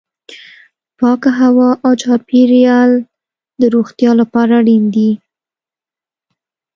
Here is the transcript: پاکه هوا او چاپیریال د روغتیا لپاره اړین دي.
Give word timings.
پاکه 0.99 1.29
هوا 1.39 1.69
او 1.85 1.91
چاپیریال 2.01 2.91
د 3.61 3.63
روغتیا 3.75 4.11
لپاره 4.21 4.53
اړین 4.61 4.83
دي. 4.95 5.11